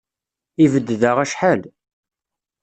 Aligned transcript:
Ibedd 0.63 0.89
da 1.01 1.11
acḥal. 1.23 1.61